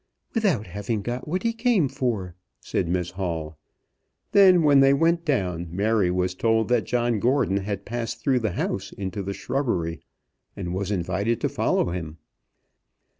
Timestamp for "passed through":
7.85-8.39